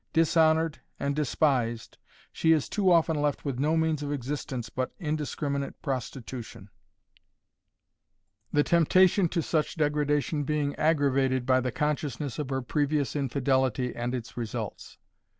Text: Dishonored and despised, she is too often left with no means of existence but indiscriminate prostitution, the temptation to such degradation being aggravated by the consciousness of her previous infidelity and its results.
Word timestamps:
Dishonored 0.13 0.79
and 0.99 1.15
despised, 1.15 1.99
she 2.31 2.53
is 2.53 2.67
too 2.67 2.91
often 2.91 3.21
left 3.21 3.45
with 3.45 3.59
no 3.59 3.77
means 3.77 4.01
of 4.01 4.11
existence 4.11 4.67
but 4.67 4.91
indiscriminate 4.97 5.79
prostitution, 5.83 6.71
the 8.51 8.63
temptation 8.63 9.29
to 9.29 9.43
such 9.43 9.75
degradation 9.75 10.43
being 10.43 10.75
aggravated 10.77 11.45
by 11.45 11.59
the 11.59 11.71
consciousness 11.71 12.39
of 12.39 12.49
her 12.49 12.63
previous 12.63 13.15
infidelity 13.15 13.95
and 13.95 14.15
its 14.15 14.35
results. 14.35 14.97